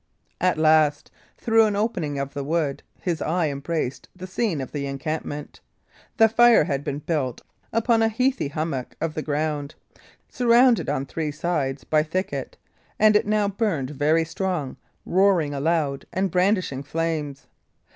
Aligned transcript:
At 0.39 0.57
last, 0.57 1.11
through 1.37 1.65
an 1.67 1.75
opening 1.75 2.17
of 2.17 2.33
the 2.33 2.43
wood, 2.43 2.81
his 3.01 3.21
eye 3.21 3.49
embraced 3.51 4.09
the 4.15 4.25
scene 4.25 4.59
of 4.59 4.71
the 4.71 4.87
encampment. 4.87 5.59
The 6.17 6.27
fire 6.27 6.63
had 6.63 6.83
been 6.83 6.97
built 6.97 7.41
upon 7.71 8.01
a 8.01 8.09
heathy 8.09 8.47
hummock 8.47 8.95
of 8.99 9.13
the 9.13 9.21
ground, 9.21 9.75
surrounded 10.27 10.89
on 10.89 11.05
three 11.05 11.29
sides 11.29 11.83
by 11.83 12.01
thicket, 12.01 12.57
and 12.97 13.15
it 13.15 13.27
now 13.27 13.47
burned 13.47 13.91
very 13.91 14.25
strong, 14.25 14.75
roaring 15.05 15.53
aloud 15.53 16.07
and 16.11 16.31
brandishing 16.31 16.81
flames. 16.81 17.45